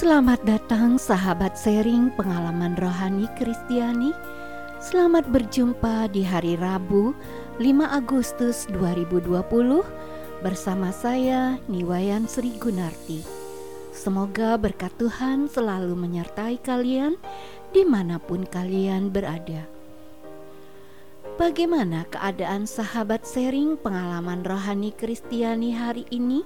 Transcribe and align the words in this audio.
Selamat 0.00 0.40
datang 0.48 0.96
sahabat 0.96 1.60
sharing 1.60 2.08
pengalaman 2.16 2.72
rohani 2.80 3.28
Kristiani. 3.36 4.16
Selamat 4.80 5.28
berjumpa 5.28 6.08
di 6.08 6.24
hari 6.24 6.56
Rabu 6.56 7.12
5 7.60 7.84
Agustus 7.84 8.64
2020 8.72 9.28
bersama 10.40 10.88
saya 10.88 11.60
Niwayan 11.68 12.24
Sri 12.24 12.56
Gunarti. 12.56 13.20
Semoga 13.92 14.56
berkat 14.56 14.88
Tuhan 14.96 15.52
selalu 15.52 15.92
menyertai 15.92 16.56
kalian 16.64 17.20
di 17.76 17.84
mana 17.84 18.16
pun 18.16 18.48
kalian 18.48 19.12
berada. 19.12 19.68
Bagaimana 21.36 22.08
keadaan 22.08 22.64
sahabat 22.64 23.28
sharing 23.28 23.76
pengalaman 23.76 24.48
rohani 24.48 24.96
Kristiani 24.96 25.76
hari 25.76 26.08
ini? 26.08 26.40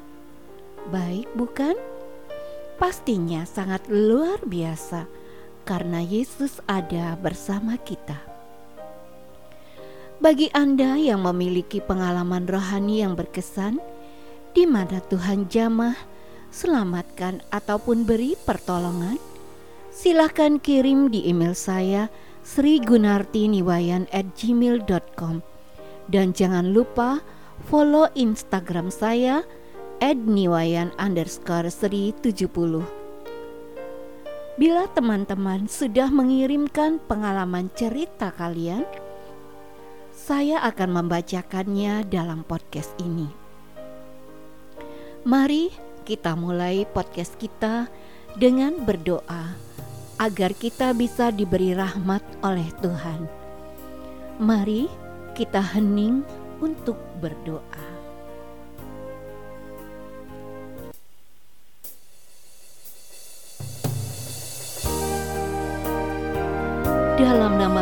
Baik, 0.91 1.31
bukan? 1.39 1.94
Pastinya 2.75 3.47
sangat 3.47 3.87
luar 3.87 4.43
biasa 4.43 5.07
karena 5.63 6.03
Yesus 6.03 6.59
ada 6.67 7.15
bersama 7.15 7.79
kita. 7.79 8.19
Bagi 10.19 10.51
Anda 10.51 10.99
yang 10.99 11.23
memiliki 11.23 11.79
pengalaman 11.83 12.47
rohani 12.51 12.99
yang 13.03 13.15
berkesan, 13.15 13.79
di 14.55 14.67
mana 14.67 14.99
Tuhan 15.07 15.47
jamah, 15.51 15.95
selamatkan 16.55 17.43
ataupun 17.51 18.07
beri 18.07 18.39
pertolongan, 18.47 19.19
silahkan 19.91 20.63
kirim 20.63 21.11
di 21.11 21.27
email 21.31 21.55
saya 21.55 22.09
srigunartiniwayan@gmail.com 22.43 25.43
dan 26.09 26.33
jangan 26.37 26.73
lupa 26.77 27.21
follow 27.67 28.09
Instagram 28.13 28.91
saya 28.93 29.43
@niwayan 30.13 30.93
underscore 31.01 31.73
seri 31.73 32.13
70. 32.21 32.85
Bila 34.61 34.85
teman-teman 34.93 35.65
sudah 35.65 36.13
mengirimkan 36.13 37.01
pengalaman 37.09 37.73
cerita 37.73 38.29
kalian, 38.37 38.85
saya 40.13 40.61
akan 40.61 41.01
membacakannya 41.01 42.05
dalam 42.05 42.45
podcast 42.45 42.93
ini. 43.01 43.33
Mari 45.25 45.73
kita 46.05 46.37
mulai 46.37 46.85
podcast 46.85 47.41
kita 47.41 47.89
dengan 48.37 48.85
berdoa 48.85 49.57
agar 50.21 50.53
kita 50.53 50.93
bisa 50.93 51.33
diberi 51.33 51.73
rahmat 51.73 52.21
oleh 52.45 52.69
Tuhan. 52.85 53.25
Mari 54.37 54.85
kita 55.33 55.65
hening 55.65 56.23
untuk 56.61 57.01
berdoa. 57.25 57.94
Dalam 67.25 67.57
nama 67.57 67.81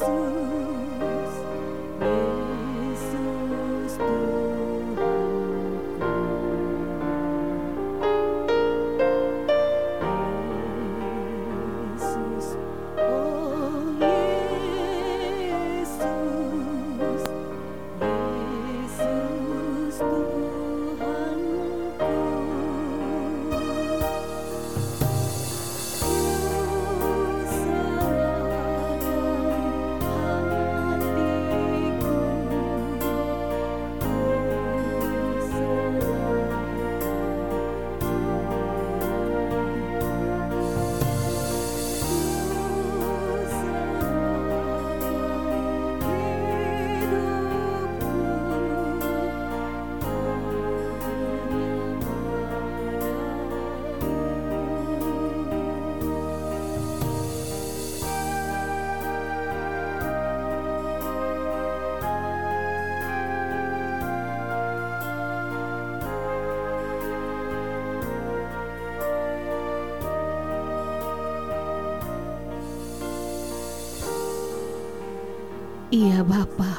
soon. 0.00 0.59
Iya 75.90 76.22
Bapa. 76.22 76.70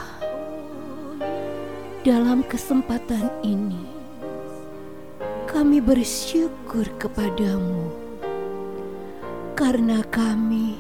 Dalam 2.08 2.48
kesempatan 2.48 3.28
ini 3.44 3.84
kami 5.52 5.84
bersyukur 5.84 6.88
kepadamu 6.96 7.92
karena 9.60 10.00
kami 10.08 10.80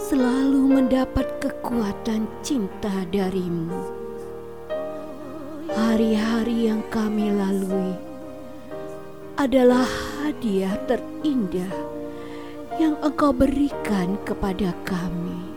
selalu 0.00 0.72
mendapat 0.72 1.28
kekuatan 1.36 2.24
cinta 2.40 3.04
darimu. 3.12 3.76
Hari-hari 5.68 6.72
yang 6.72 6.80
kami 6.88 7.28
lalui 7.28 7.92
adalah 9.36 9.84
hadiah 10.24 10.80
terindah 10.88 11.76
yang 12.80 12.96
Engkau 13.04 13.36
berikan 13.36 14.16
kepada 14.24 14.72
kami. 14.88 15.49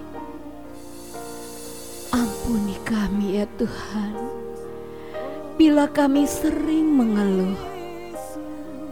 Ampuni 2.14 2.78
kami 2.86 3.42
ya 3.42 3.50
Tuhan, 3.58 4.14
bila 5.58 5.90
kami 5.90 6.30
sering 6.30 6.94
mengeluh, 6.94 7.58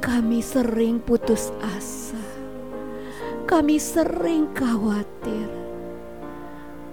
kami 0.01 0.41
sering 0.41 0.97
putus 0.97 1.53
asa, 1.61 2.17
kami 3.45 3.77
sering 3.77 4.49
khawatir 4.57 5.45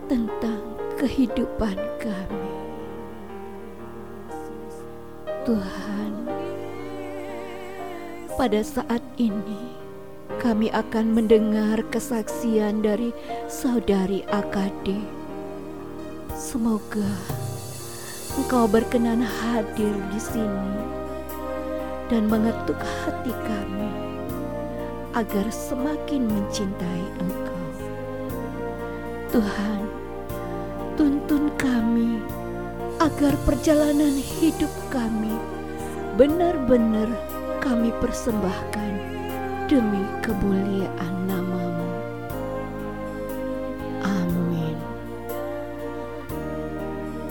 tentang 0.05 0.61
kehidupan 1.01 1.81
kami. 1.97 2.53
Tuhan, 5.49 6.13
pada 8.37 8.61
saat 8.61 9.01
ini 9.17 9.81
kami 10.45 10.69
akan 10.77 11.09
mendengar 11.09 11.81
kesaksian 11.89 12.85
dari 12.85 13.17
saudari 13.49 14.29
Akade 14.29 15.18
Semoga 16.39 17.03
Engkau 18.39 18.71
berkenan 18.71 19.27
hadir 19.27 19.91
di 20.15 20.21
sini 20.23 20.79
dan 22.07 22.31
mengetuk 22.31 22.79
hati 22.79 23.35
kami 23.43 23.91
agar 25.19 25.51
semakin 25.51 26.31
mencintai 26.31 27.05
Engkau. 27.19 27.67
Tuhan, 29.35 29.83
tuntun 30.95 31.51
kami 31.59 32.23
agar 33.03 33.35
perjalanan 33.43 34.15
hidup 34.15 34.71
kami 34.95 35.35
benar-benar 36.15 37.11
kami 37.59 37.91
persembahkan 37.99 38.93
demi 39.67 40.07
kemuliaan 40.23 41.15
namamu. 41.27 41.48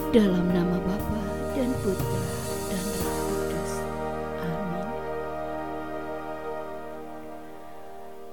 Dalam 0.08 0.48
nama 0.48 0.80
Bapa 0.80 1.22
dan 1.52 1.68
Putra 1.84 2.20
dan 2.72 2.84
Roh 2.96 3.18
Kudus. 3.28 3.72
Amin. 4.40 4.88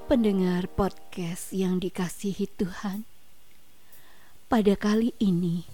Pendengar 0.07 0.71
podcast 0.71 1.51
yang 1.51 1.83
dikasihi 1.83 2.47
Tuhan, 2.55 3.03
pada 4.47 4.71
kali 4.79 5.11
ini 5.19 5.67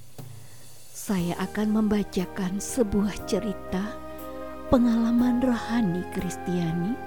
saya 0.89 1.37
akan 1.37 1.85
membacakan 1.85 2.57
sebuah 2.57 3.13
cerita 3.29 3.93
pengalaman 4.73 5.37
rohani 5.45 6.01
Kristiani 6.17 6.97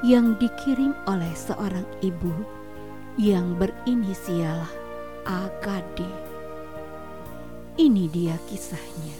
yang 0.00 0.32
dikirim 0.40 0.96
oleh 1.04 1.36
seorang 1.36 1.84
ibu 2.00 2.32
yang 3.20 3.52
berinisial 3.60 4.64
AKD. 5.28 6.27
Ini 7.78 8.04
dia 8.10 8.34
kisahnya. 8.50 9.18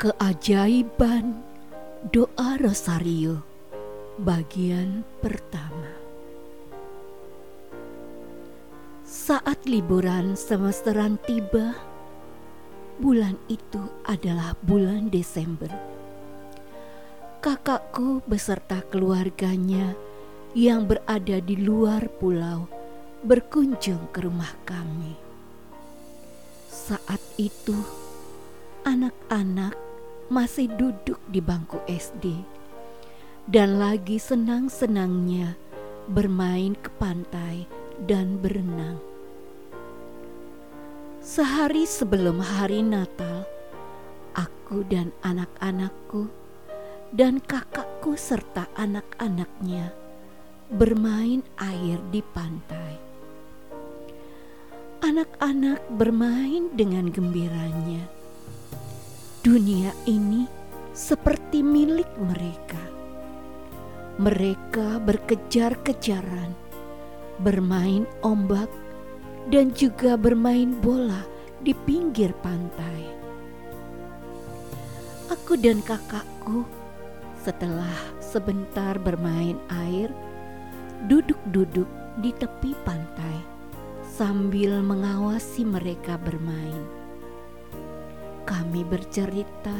Keajaiban 0.00 1.38
doa 2.10 2.56
Rosario 2.58 3.44
bagian 4.18 5.04
pertama. 5.20 5.92
Saat 9.04 9.68
liburan 9.68 10.34
semesteran 10.34 11.20
tiba, 11.22 11.76
Bulan 12.94 13.34
itu 13.50 13.82
adalah 14.06 14.54
bulan 14.62 15.10
Desember. 15.10 15.66
Kakakku 17.42 18.22
beserta 18.22 18.86
keluarganya 18.86 19.98
yang 20.54 20.86
berada 20.86 21.42
di 21.42 21.58
luar 21.58 22.06
pulau 22.22 22.70
berkunjung 23.24 24.12
ke 24.12 24.20
rumah 24.20 24.52
kami. 24.68 25.16
Saat 26.68 27.24
itu, 27.40 27.72
anak-anak 28.84 29.72
masih 30.28 30.68
duduk 30.76 31.16
di 31.32 31.40
bangku 31.40 31.80
SD 31.88 32.36
dan 33.48 33.80
lagi 33.80 34.20
senang-senangnya 34.20 35.56
bermain 36.04 36.76
ke 36.76 36.92
pantai 37.00 37.64
dan 38.04 38.36
berenang. 38.44 39.00
Sehari 41.24 41.88
sebelum 41.88 42.44
hari 42.44 42.84
Natal, 42.84 43.48
aku 44.36 44.84
dan 44.92 45.08
anak-anakku 45.24 46.28
dan 47.16 47.40
kakakku 47.40 48.20
serta 48.20 48.68
anak-anaknya 48.76 49.96
bermain 50.68 51.40
air 51.56 51.96
di 52.12 52.20
pantai. 52.20 53.03
Anak-anak 55.04 55.84
bermain 56.00 56.72
dengan 56.72 57.12
gembiranya. 57.12 58.08
Dunia 59.44 59.92
ini 60.08 60.48
seperti 60.96 61.60
milik 61.60 62.08
mereka. 62.16 62.80
Mereka 64.16 65.04
berkejar-kejaran, 65.04 66.56
bermain 67.36 68.08
ombak 68.24 68.72
dan 69.52 69.76
juga 69.76 70.16
bermain 70.16 70.72
bola 70.80 71.20
di 71.60 71.76
pinggir 71.84 72.32
pantai. 72.40 73.04
Aku 75.28 75.60
dan 75.60 75.84
kakakku 75.84 76.64
setelah 77.44 77.92
sebentar 78.24 78.96
bermain 78.96 79.60
air, 79.84 80.08
duduk-duduk 81.12 81.92
di 82.24 82.32
tepi 82.40 82.72
pantai 82.88 83.53
sambil 84.14 84.78
mengawasi 84.78 85.66
mereka 85.66 86.14
bermain. 86.22 86.86
Kami 88.46 88.86
bercerita 88.86 89.74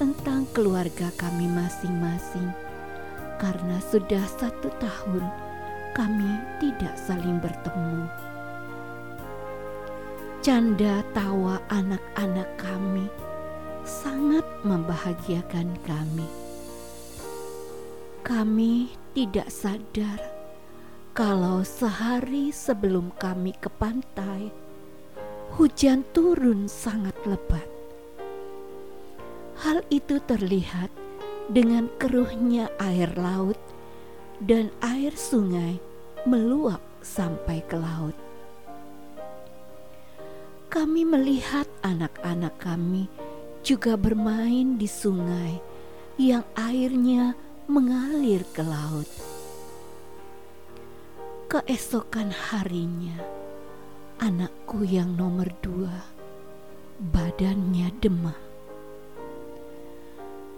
tentang 0.00 0.48
keluarga 0.56 1.12
kami 1.20 1.44
masing-masing 1.44 2.48
karena 3.36 3.76
sudah 3.92 4.24
satu 4.40 4.72
tahun 4.80 5.24
kami 5.92 6.30
tidak 6.62 6.96
saling 6.96 7.36
bertemu 7.42 8.08
canda 10.40 11.04
tawa 11.12 11.60
anak-anak 11.68 12.48
kami 12.56 13.04
sangat 13.84 14.40
membahagiakan 14.64 15.68
kami. 15.84 16.24
Kami 18.24 18.88
tidak 19.12 19.52
sadar 19.52 20.29
kalau 21.20 21.60
sehari 21.60 22.48
sebelum 22.48 23.12
kami 23.20 23.52
ke 23.52 23.68
pantai, 23.68 24.48
hujan 25.52 26.00
turun 26.16 26.64
sangat 26.64 27.12
lebat. 27.28 27.68
Hal 29.60 29.84
itu 29.92 30.16
terlihat 30.24 30.88
dengan 31.52 31.92
keruhnya 32.00 32.72
air 32.80 33.12
laut 33.20 33.60
dan 34.40 34.72
air 34.80 35.12
sungai 35.12 35.76
meluap 36.24 36.80
sampai 37.04 37.60
ke 37.68 37.76
laut 37.76 38.16
kami 40.70 41.02
melihat 41.02 41.66
anak-anak 41.82 42.54
kami 42.62 43.10
juga 43.66 43.98
bermain 43.98 44.78
di 44.78 44.86
sungai 44.86 45.58
yang 46.14 46.46
airnya 46.54 47.34
mengalir 47.66 48.46
ke 48.54 48.62
laut. 48.62 49.39
Keesokan 51.50 52.30
harinya, 52.30 53.18
anakku 54.22 54.86
yang 54.86 55.18
nomor 55.18 55.50
dua, 55.58 56.06
badannya 57.10 57.90
demam. 57.98 58.38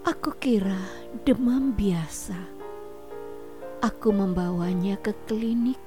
Aku 0.05 0.37
kira 0.37 0.77
demam 1.25 1.73
biasa. 1.73 2.37
Aku 3.81 4.13
membawanya 4.13 5.01
ke 5.01 5.17
klinik 5.25 5.81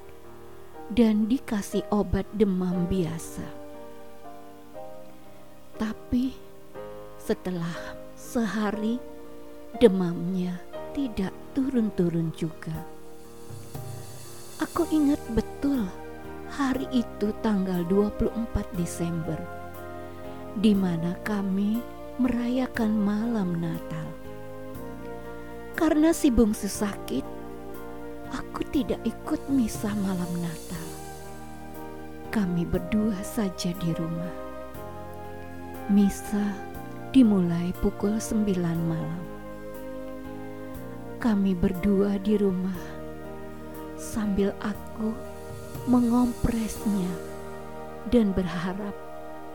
dan 0.90 1.30
dikasih 1.30 1.86
obat 1.94 2.26
demam 2.34 2.90
biasa 2.90 3.66
tapi 5.76 6.32
setelah 7.20 7.76
sehari 8.16 8.96
demamnya 9.76 10.56
tidak 10.96 11.32
turun-turun 11.52 12.32
juga. 12.32 12.95
Aku 14.56 14.88
ingat 14.88 15.20
betul 15.36 15.84
hari 16.48 16.88
itu 16.88 17.28
tanggal 17.44 17.84
24 17.92 18.48
Desember 18.72 19.36
di 20.56 20.72
mana 20.72 21.12
kami 21.20 21.76
merayakan 22.16 22.96
malam 22.96 23.60
Natal. 23.60 24.08
Karena 25.76 26.08
si 26.16 26.32
bungsu 26.32 26.72
sakit, 26.72 27.20
aku 28.32 28.64
tidak 28.72 28.96
ikut 29.04 29.44
misa 29.52 29.92
malam 30.00 30.32
Natal. 30.40 30.86
Kami 32.32 32.64
berdua 32.64 33.20
saja 33.20 33.76
di 33.76 33.92
rumah. 33.92 34.32
Misa 35.92 36.56
dimulai 37.12 37.76
pukul 37.84 38.16
9 38.16 38.40
malam. 38.88 39.20
Kami 41.20 41.52
berdua 41.52 42.16
di 42.25 42.40
rumah 42.40 42.95
sambil 43.96 44.52
aku 44.60 45.16
mengompresnya 45.88 47.10
dan 48.12 48.30
berharap 48.36 48.92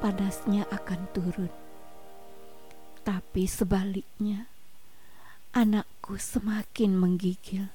panasnya 0.01 0.65
akan 0.74 1.01
turun. 1.13 1.53
Tapi 3.01 3.50
sebaliknya, 3.50 4.50
anakku 5.53 6.17
semakin 6.17 6.98
menggigil. 6.98 7.69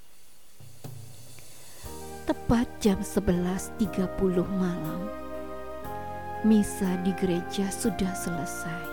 Tepat 2.27 2.67
jam 2.83 2.99
11.30 3.03 3.87
malam, 4.59 5.03
misa 6.43 6.99
di 7.07 7.15
gereja 7.15 7.71
sudah 7.71 8.13
selesai. 8.15 8.85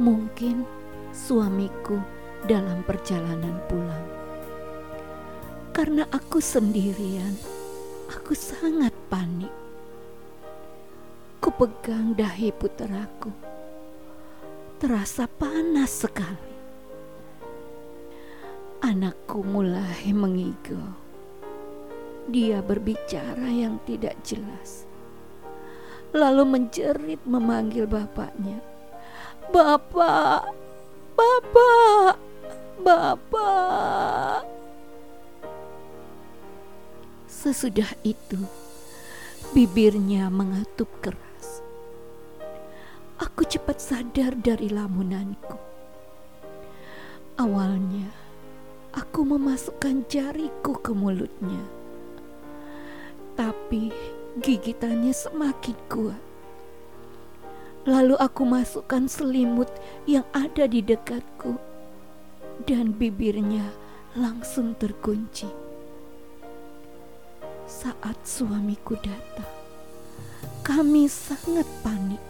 Mungkin 0.00 0.64
suamiku 1.12 2.00
dalam 2.48 2.84
perjalanan 2.84 3.60
pulang. 3.68 4.13
Karena 5.74 6.06
aku 6.08 6.38
sendirian, 6.38 7.34
aku 8.08 8.32
sangat 8.32 8.94
panik. 9.10 9.50
Kupegang 11.42 12.14
dahi 12.14 12.54
puteraku. 12.54 13.34
Terasa 14.78 15.26
panas 15.26 15.90
sekali. 15.90 16.54
Anakku 18.86 19.42
mulai 19.42 20.14
mengigau. 20.14 20.94
Dia 22.30 22.64
berbicara 22.64 23.50
yang 23.50 23.82
tidak 23.84 24.16
jelas 24.24 24.88
lalu 26.14 26.46
menjerit 26.46 27.18
memanggil 27.26 27.90
bapaknya. 27.90 28.62
Bapak, 29.50 30.46
bapak, 31.18 32.16
bapak. 32.78 34.46
Sesudah 37.44 37.92
itu, 38.08 38.40
bibirnya 39.52 40.32
mengatup 40.32 40.88
keras. 41.04 41.60
Aku 43.20 43.44
cepat 43.44 43.84
sadar 43.84 44.32
dari 44.32 44.72
lamunanku. 44.72 45.52
Awalnya, 47.36 48.08
aku 48.96 49.28
memasukkan 49.28 50.08
jariku 50.08 50.72
ke 50.80 50.96
mulutnya. 50.96 51.60
Tapi 53.36 53.92
gigitannya 54.40 55.12
semakin 55.12 55.76
kuat. 55.92 56.22
Lalu 57.84 58.16
aku 58.24 58.48
masukkan 58.48 59.04
selimut 59.04 59.68
yang 60.08 60.24
ada 60.32 60.64
di 60.64 60.80
dekatku 60.80 61.60
dan 62.64 62.96
bibirnya 62.96 63.68
langsung 64.16 64.72
terkunci. 64.80 65.63
Saat 67.74 68.22
suamiku 68.22 68.94
datang, 69.02 69.50
kami 70.62 71.10
sangat 71.10 71.66
panik. 71.82 72.22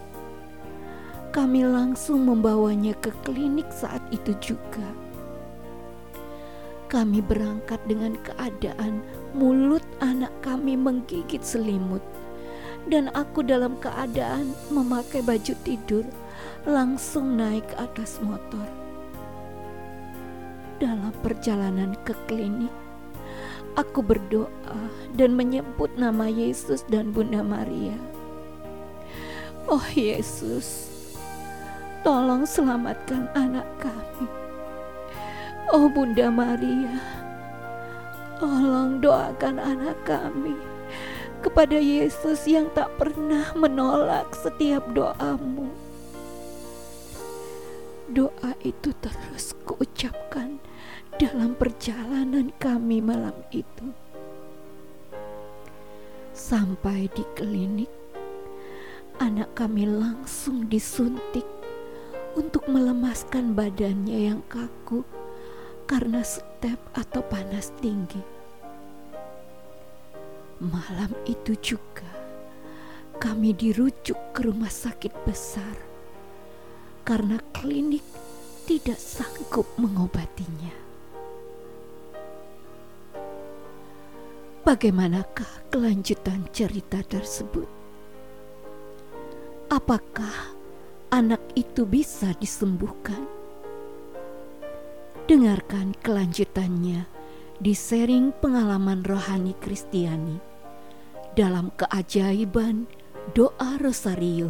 Kami 1.29 1.61
langsung 1.61 2.25
membawanya 2.25 2.97
ke 2.97 3.13
klinik 3.21 3.69
saat 3.69 4.01
itu 4.09 4.33
juga. 4.41 4.89
Kami 6.89 7.21
berangkat 7.21 7.77
dengan 7.85 8.17
keadaan 8.25 9.05
mulut 9.37 9.85
anak 10.01 10.33
kami 10.41 10.73
menggigit 10.73 11.45
selimut 11.45 12.01
dan 12.89 13.13
aku 13.13 13.45
dalam 13.45 13.77
keadaan 13.77 14.49
memakai 14.73 15.21
baju 15.21 15.53
tidur 15.61 16.09
langsung 16.65 17.37
naik 17.37 17.69
ke 17.69 17.75
atas 17.85 18.17
motor. 18.17 18.65
Dalam 20.81 21.13
perjalanan 21.21 21.93
ke 22.01 22.17
klinik, 22.25 22.73
aku 23.75 23.99
berdoa 23.99 24.79
dan 25.15 25.35
menyebut 25.35 25.91
nama 25.99 26.27
Yesus 26.31 26.83
dan 26.87 27.11
Bunda 27.11 27.43
Maria. 27.43 27.95
Oh 29.67 29.83
Yesus, 29.91 30.91
tolong 32.01 32.47
selamatkan 32.47 33.27
anak 33.35 33.67
kami. 33.77 34.27
Oh 35.71 35.91
Bunda 35.91 36.31
Maria, 36.31 36.99
tolong 38.39 39.03
doakan 39.03 39.59
anak 39.59 39.97
kami 40.07 40.55
kepada 41.43 41.77
Yesus 41.77 42.49
yang 42.49 42.71
tak 42.73 42.89
pernah 42.97 43.53
menolak 43.53 44.33
setiap 44.33 44.81
doamu. 44.97 45.69
Doa 48.09 48.53
itu 48.61 48.93
terus 49.01 49.57
kuucapkan 49.65 50.61
dalam 51.15 51.55
perjalanan 51.55 52.51
kami 52.59 52.99
malam 52.99 53.35
itu. 53.55 53.87
Sampai 56.35 57.07
di 57.15 57.23
klinik, 57.39 57.87
anak 59.23 59.55
kami 59.55 59.87
langsung 59.87 60.67
disuntik 60.67 61.47
untuk 62.35 62.67
melemaskan 62.67 63.55
badannya 63.55 64.27
yang 64.27 64.43
kaku 64.51 65.07
karena 65.87 66.19
step 66.19 66.75
atau 66.91 67.23
panas 67.23 67.71
tinggi. 67.79 68.19
Malam 70.59 71.15
itu 71.23 71.55
juga 71.63 72.11
kami 73.23 73.55
dirujuk 73.55 74.19
ke 74.35 74.43
rumah 74.43 74.71
sakit 74.71 75.15
besar 75.23 75.79
karena 77.07 77.39
klinik 77.55 78.03
tidak 78.67 78.99
sanggup 78.99 79.63
mengobatinya. 79.79 80.84
Bagaimanakah 84.65 85.69
kelanjutan 85.69 86.49
cerita 86.49 86.97
tersebut? 87.05 87.69
Apakah 89.69 90.57
anak 91.13 91.37
itu 91.53 91.85
bisa 91.85 92.33
disembuhkan? 92.41 93.29
Dengarkan 95.29 95.93
kelanjutannya 96.01 97.05
di 97.61 97.77
sharing 97.77 98.33
pengalaman 98.41 99.05
rohani 99.05 99.53
Kristiani 99.61 100.41
dalam 101.37 101.69
keajaiban 101.77 102.89
doa 103.37 103.77
Rosario 103.77 104.49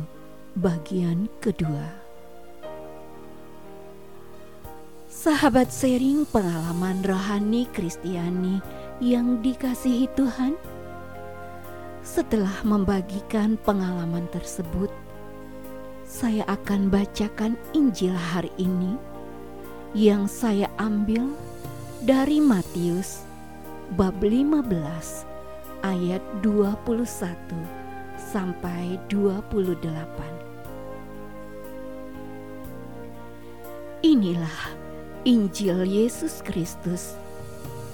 bagian 0.55 1.27
kedua. 1.43 1.91
Sahabat 5.11 5.75
sharing 5.75 6.23
pengalaman 6.31 7.03
rohani 7.03 7.67
Kristiani 7.75 8.63
yang 9.03 9.43
dikasihi 9.43 10.07
Tuhan, 10.15 10.55
setelah 11.99 12.63
membagikan 12.63 13.59
pengalaman 13.59 14.29
tersebut, 14.31 14.87
saya 16.05 16.47
akan 16.47 16.87
bacakan 16.87 17.59
Injil 17.75 18.15
hari 18.15 18.53
ini 18.55 18.95
yang 19.91 20.29
saya 20.31 20.69
ambil 20.79 21.27
dari 22.05 22.39
Matius 22.39 23.25
bab 23.99 24.15
15 24.21 24.63
ayat 25.83 26.23
21 26.39 27.35
sampai 28.15 28.95
28. 29.11 29.75
Inilah 34.05 34.77
Injil 35.25 35.81
Yesus 35.89 36.45
Kristus 36.45 37.17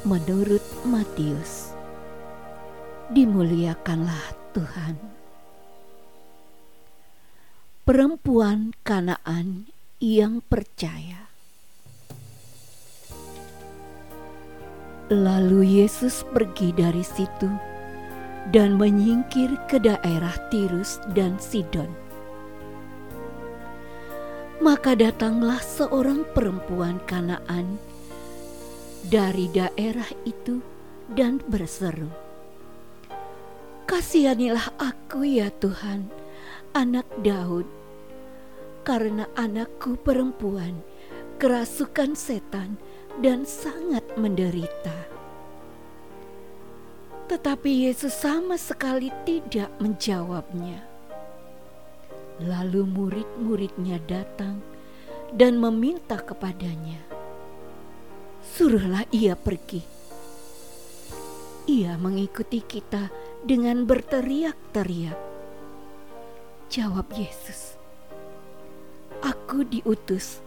menurut 0.01 0.63
Matius. 0.81 1.77
Dimuliakanlah 3.13 4.33
Tuhan. 4.55 4.97
Perempuan 7.85 8.73
Kanaan 8.81 9.69
yang 10.01 10.41
percaya. 10.49 11.29
Lalu 15.11 15.83
Yesus 15.83 16.23
pergi 16.31 16.71
dari 16.71 17.03
situ 17.03 17.51
dan 18.49 18.79
menyingkir 18.79 19.53
ke 19.69 19.77
daerah 19.77 20.33
Tirus 20.49 20.97
dan 21.13 21.35
Sidon. 21.37 21.91
Maka 24.63 24.97
datanglah 24.97 25.59
seorang 25.59 26.25
perempuan 26.31 26.97
Kanaan 27.05 27.90
dari 29.07 29.49
daerah 29.49 30.09
itu 30.27 30.61
dan 31.11 31.41
berseru, 31.49 32.09
"Kasihanilah 33.89 34.77
aku 34.77 35.25
ya 35.25 35.49
Tuhan, 35.49 36.11
anak 36.75 37.07
Daud, 37.25 37.65
karena 38.85 39.25
anakku 39.33 39.97
perempuan 40.01 40.81
kerasukan 41.41 42.13
setan." 42.13 42.77
dan 43.19 43.43
sangat 43.43 44.05
menderita. 44.15 44.95
Tetapi 47.27 47.87
Yesus 47.87 48.15
sama 48.15 48.55
sekali 48.55 49.11
tidak 49.27 49.71
menjawabnya. 49.83 50.79
Lalu 52.39 52.87
murid-muridnya 52.87 53.99
datang 54.07 54.63
dan 55.35 55.59
meminta 55.59 56.19
kepadanya, 56.19 56.99
"Suruhlah 58.41 59.05
ia 59.13 59.37
pergi." 59.37 59.81
Ia 61.69 61.95
mengikuti 61.95 62.65
kita 62.65 63.13
dengan 63.45 63.85
berteriak-teriak. 63.85 65.17
Jawab 66.73 67.07
Yesus, 67.13 67.77
"Aku 69.21 69.65
diutus 69.65 70.41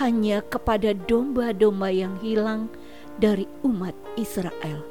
hanya 0.00 0.40
kepada 0.40 0.96
domba-domba 0.96 1.92
yang 1.92 2.16
hilang 2.24 2.72
dari 3.20 3.46
umat 3.62 3.94
Israel. 4.18 4.82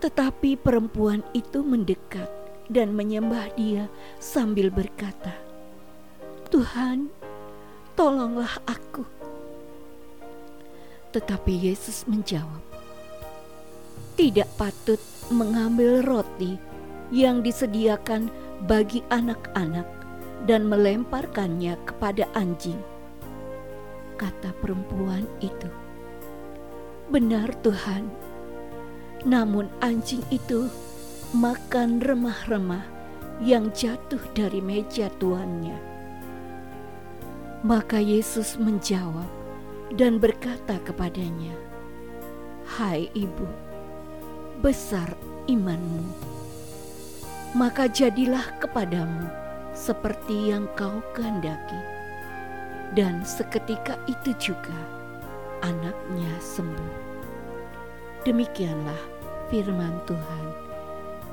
Tetapi 0.00 0.58
perempuan 0.58 1.22
itu 1.30 1.62
mendekat 1.62 2.26
dan 2.66 2.96
menyembah 2.96 3.52
dia 3.54 3.86
sambil 4.18 4.72
berkata, 4.72 5.36
"Tuhan, 6.50 7.12
tolonglah 7.94 8.58
aku." 8.66 9.21
Tetapi 11.12 11.52
Yesus 11.68 12.08
menjawab, 12.08 12.60
"Tidak 14.16 14.48
patut 14.56 15.00
mengambil 15.28 16.00
roti 16.00 16.56
yang 17.12 17.44
disediakan 17.44 18.32
bagi 18.64 19.04
anak-anak 19.12 19.88
dan 20.48 20.66
melemparkannya 20.66 21.76
kepada 21.84 22.24
anjing." 22.32 22.80
kata 24.22 24.54
perempuan 24.62 25.26
itu. 25.42 25.66
Benar 27.10 27.50
Tuhan, 27.66 28.06
namun 29.26 29.66
anjing 29.82 30.22
itu 30.30 30.70
makan 31.34 31.98
remah-remah 31.98 32.86
yang 33.42 33.74
jatuh 33.74 34.22
dari 34.38 34.62
meja 34.62 35.10
tuannya. 35.18 35.74
Maka 37.66 37.98
Yesus 37.98 38.54
menjawab 38.62 39.26
dan 39.92 40.16
berkata 40.16 40.80
kepadanya, 40.82 41.52
"Hai 42.64 43.12
ibu, 43.12 43.48
besar 44.64 45.12
imanmu, 45.48 46.04
maka 47.52 47.88
jadilah 47.88 48.44
kepadamu 48.60 49.28
seperti 49.76 50.52
yang 50.52 50.64
kau 50.76 51.04
kehendaki." 51.12 51.80
Dan 52.92 53.24
seketika 53.24 53.96
itu 54.04 54.36
juga 54.36 54.76
anaknya 55.64 56.32
sembuh. 56.44 56.94
Demikianlah 58.28 59.00
firman 59.48 59.96
Tuhan. 60.04 60.46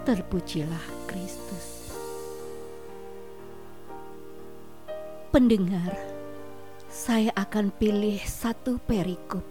Terpujilah 0.08 0.86
Kristus. 1.06 1.92
Pendengar, 5.30 5.94
saya 6.90 7.30
akan 7.38 7.70
pilih 7.78 8.18
satu 8.26 8.82
perikop 8.82 9.46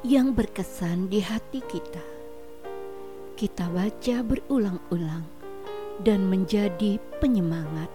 yang 0.00 0.32
berkesan 0.32 1.12
di 1.12 1.20
hati 1.20 1.60
kita. 1.60 2.00
Kita 3.36 3.68
baca 3.68 4.16
berulang-ulang 4.24 5.28
dan 6.00 6.24
menjadi 6.24 6.96
penyemangat 7.20 7.92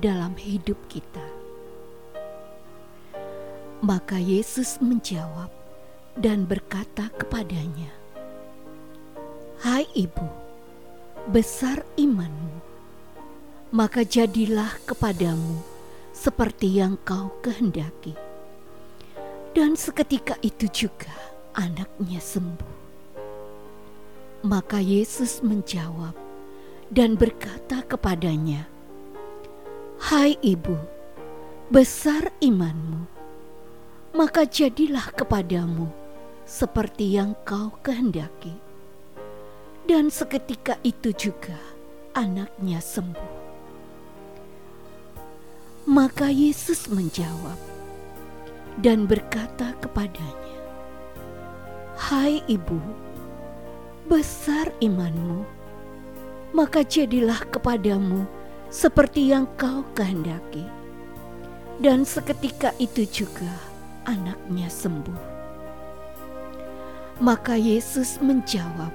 dalam 0.00 0.32
hidup 0.40 0.80
kita. 0.88 1.20
Maka 3.84 4.16
Yesus 4.16 4.80
menjawab 4.80 5.52
dan 6.16 6.48
berkata 6.48 7.12
kepadanya, 7.20 7.92
"Hai 9.60 9.84
ibu, 9.92 10.24
besar 11.28 11.84
imanmu, 12.00 12.64
maka 13.76 14.08
jadilah 14.08 14.72
kepadamu." 14.88 15.75
Seperti 16.16 16.80
yang 16.80 16.96
kau 17.04 17.28
kehendaki. 17.44 18.16
Dan 19.52 19.76
seketika 19.76 20.40
itu 20.40 20.64
juga 20.72 21.12
anaknya 21.52 22.16
sembuh. 22.16 22.74
Maka 24.48 24.80
Yesus 24.80 25.44
menjawab 25.44 26.16
dan 26.88 27.20
berkata 27.20 27.84
kepadanya, 27.84 28.64
"Hai 30.00 30.40
ibu, 30.40 30.76
besar 31.68 32.32
imanmu, 32.40 33.04
maka 34.16 34.48
jadilah 34.48 35.12
kepadamu 35.12 35.92
seperti 36.48 37.16
yang 37.20 37.36
kau 37.44 37.76
kehendaki." 37.84 38.56
Dan 39.84 40.08
seketika 40.08 40.80
itu 40.80 41.12
juga 41.16 41.56
anaknya 42.16 42.80
sembuh. 42.80 43.35
Maka 45.86 46.26
Yesus 46.34 46.90
menjawab 46.90 47.54
dan 48.82 49.06
berkata 49.06 49.70
kepadanya, 49.78 50.58
"Hai 51.94 52.42
ibu, 52.50 52.82
besar 54.10 54.74
imanmu, 54.82 55.46
maka 56.50 56.82
jadilah 56.82 57.38
kepadamu 57.54 58.26
seperti 58.66 59.30
yang 59.30 59.46
kau 59.54 59.86
kehendaki." 59.94 60.66
Dan 61.78 62.02
seketika 62.02 62.74
itu 62.82 63.06
juga 63.06 63.54
anaknya 64.10 64.66
sembuh. 64.66 65.22
Maka 67.22 67.54
Yesus 67.54 68.18
menjawab 68.18 68.90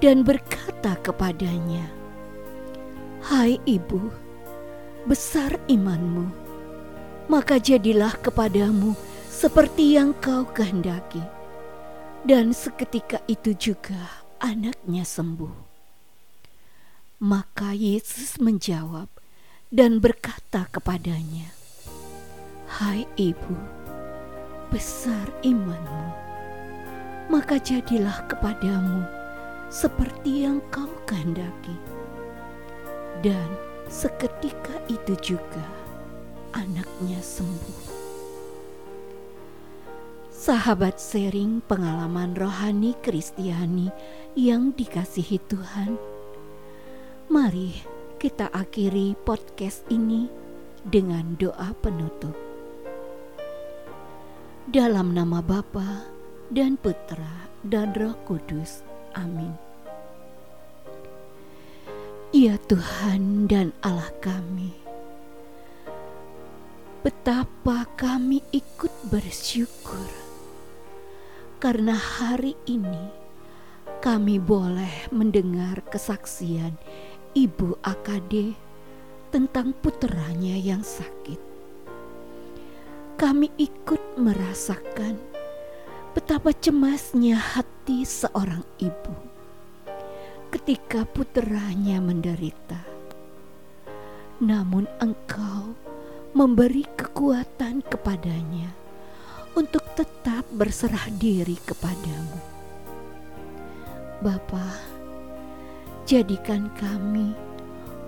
dan 0.00 0.24
berkata 0.24 0.96
kepadanya, 0.96 1.84
"Hai 3.20 3.60
ibu, 3.68 4.24
besar 5.06 5.54
imanmu, 5.70 6.26
maka 7.30 7.62
jadilah 7.62 8.10
kepadamu 8.18 8.98
seperti 9.30 9.94
yang 9.94 10.10
kau 10.18 10.42
kehendaki. 10.50 11.22
Dan 12.26 12.50
seketika 12.50 13.22
itu 13.30 13.54
juga 13.54 14.26
anaknya 14.42 15.06
sembuh. 15.06 15.54
Maka 17.22 17.70
Yesus 17.70 18.42
menjawab 18.42 19.06
dan 19.70 20.02
berkata 20.02 20.66
kepadanya, 20.74 21.54
"Hai 22.66 23.06
ibu, 23.14 23.54
besar 24.74 25.30
imanmu, 25.46 26.06
maka 27.30 27.62
jadilah 27.62 28.26
kepadamu 28.26 29.06
seperti 29.70 30.50
yang 30.50 30.58
kau 30.74 30.90
kehendaki." 31.06 31.78
Dan 33.22 33.65
Seketika 33.86 34.82
itu 34.90 35.14
juga 35.22 35.62
anaknya 36.50 37.22
sembuh. 37.22 37.94
Sahabat 40.34 40.98
sharing 40.98 41.62
pengalaman 41.64 42.34
rohani 42.34 42.98
Kristiani 42.98 43.90
yang 44.34 44.74
dikasihi 44.74 45.38
Tuhan. 45.46 45.94
Mari 47.30 47.78
kita 48.18 48.50
akhiri 48.50 49.14
podcast 49.22 49.86
ini 49.86 50.26
dengan 50.82 51.38
doa 51.38 51.70
penutup. 51.78 52.34
Dalam 54.66 55.14
nama 55.14 55.38
Bapa 55.38 56.10
dan 56.50 56.74
Putra 56.74 57.50
dan 57.62 57.94
Roh 57.94 58.18
Kudus. 58.26 58.82
Amin. 59.14 59.65
Ya 62.36 62.60
Tuhan 62.68 63.48
dan 63.48 63.72
Allah 63.80 64.12
kami, 64.20 64.68
betapa 67.00 67.88
kami 67.96 68.44
ikut 68.52 68.92
bersyukur. 69.08 70.04
Karena 71.56 71.96
hari 71.96 72.52
ini 72.68 73.08
kami 74.04 74.36
boleh 74.36 75.08
mendengar 75.08 75.80
kesaksian 75.88 76.76
Ibu 77.32 77.80
AKD 77.80 78.52
tentang 79.32 79.72
puteranya 79.72 80.60
yang 80.60 80.84
sakit. 80.84 81.40
Kami 83.16 83.48
ikut 83.56 84.20
merasakan 84.20 85.16
betapa 86.12 86.52
cemasnya 86.52 87.40
hati 87.40 88.04
seorang 88.04 88.60
ibu 88.76 89.35
ketika 90.56 91.04
puteranya 91.04 92.00
menderita. 92.00 92.80
Namun 94.40 94.88
engkau 95.04 95.76
memberi 96.32 96.80
kekuatan 96.96 97.84
kepadanya 97.84 98.72
untuk 99.52 99.84
tetap 99.92 100.48
berserah 100.56 101.12
diri 101.20 101.60
kepadamu. 101.60 102.40
Bapa, 104.24 104.80
jadikan 106.08 106.72
kami 106.80 107.36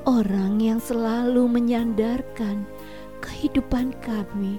orang 0.08 0.56
yang 0.56 0.80
selalu 0.80 1.44
menyandarkan 1.52 2.64
kehidupan 3.20 3.92
kami 4.00 4.56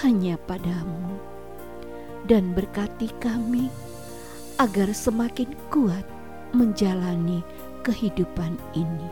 hanya 0.00 0.40
padamu 0.48 1.20
dan 2.24 2.56
berkati 2.56 3.12
kami 3.20 3.68
agar 4.56 4.96
semakin 4.96 5.52
kuat 5.68 6.17
menjalani 6.52 7.44
kehidupan 7.84 8.56
ini. 8.76 9.08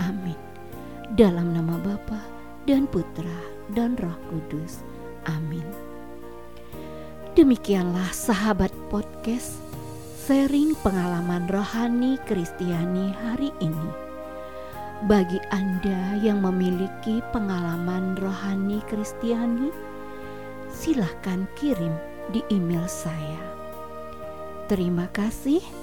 Amin. 0.00 0.38
Dalam 1.14 1.52
nama 1.52 1.76
Bapa 1.82 2.20
dan 2.64 2.88
Putra 2.88 3.38
dan 3.76 3.98
Roh 4.00 4.16
Kudus. 4.30 4.80
Amin. 5.28 5.64
Demikianlah 7.32 8.12
sahabat 8.12 8.70
podcast 8.92 9.56
sharing 10.22 10.76
pengalaman 10.86 11.48
rohani 11.50 12.14
Kristiani 12.28 13.10
hari 13.10 13.50
ini. 13.58 13.90
Bagi 15.10 15.42
Anda 15.50 16.14
yang 16.22 16.46
memiliki 16.46 17.18
pengalaman 17.34 18.14
rohani 18.22 18.78
Kristiani, 18.86 19.74
silahkan 20.70 21.50
kirim 21.58 21.90
di 22.30 22.38
email 22.54 22.86
saya. 22.86 23.42
Terima 24.70 25.10
kasih. 25.10 25.81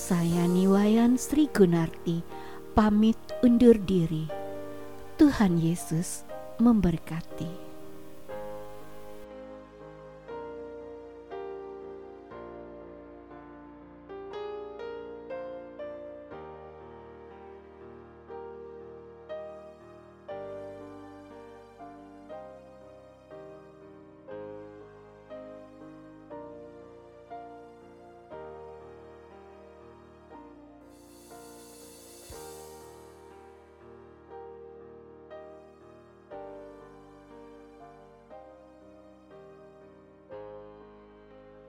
Saya 0.00 0.48
Niwayan 0.48 1.20
Sri 1.20 1.44
Gunarti 1.52 2.24
pamit 2.72 3.20
undur 3.44 3.76
diri. 3.76 4.24
Tuhan 5.20 5.60
Yesus 5.60 6.24
memberkati. 6.56 7.69